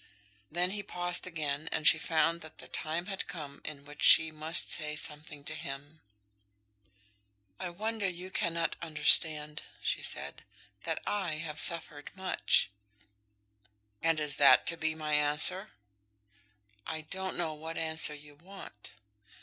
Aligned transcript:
Then 0.49 0.71
he 0.71 0.81
paused 0.81 1.27
again, 1.27 1.69
and 1.71 1.85
she 1.87 1.99
found 1.99 2.41
that 2.41 2.57
the 2.57 2.67
time 2.67 3.05
had 3.05 3.27
come 3.27 3.61
in 3.63 3.85
which 3.85 4.01
she 4.01 4.31
must 4.31 4.67
say 4.71 4.95
something 4.95 5.43
to 5.43 5.53
him. 5.53 6.01
[Illustration: 7.59 7.59
"I 7.59 7.65
asked 7.67 7.67
you 7.67 7.67
for 7.67 7.67
a 7.67 7.67
kiss."] 7.67 7.67
"I 7.67 7.69
wonder 7.83 8.09
you 8.09 8.31
cannot 8.31 8.75
understand," 8.81 9.61
she 9.83 10.01
said, 10.01 10.43
"that 10.85 11.03
I 11.05 11.35
have 11.35 11.59
suffered 11.59 12.09
much." 12.15 12.71
"And 14.01 14.19
is 14.19 14.37
that 14.37 14.65
to 14.65 14.75
be 14.75 14.95
my 14.95 15.13
answer?" 15.13 15.69
"I 16.87 17.01
don't 17.01 17.37
know 17.37 17.53
what 17.53 17.77
answer 17.77 18.15
you 18.15 18.33
want." 18.33 18.93